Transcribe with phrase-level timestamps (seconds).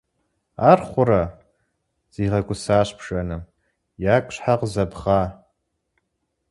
[0.69, 1.23] -Ар хъурэ!-
[2.13, 3.41] зигъэгусащ бжэным.-
[4.15, 5.21] Ягу щхьэ къызэбгъа?